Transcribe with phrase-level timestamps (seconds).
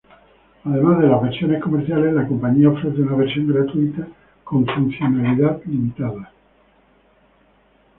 [0.63, 4.07] Además de las versiones comerciales, la compañía ofrece una versión gratuita
[4.43, 6.33] con funcionalidad limitada.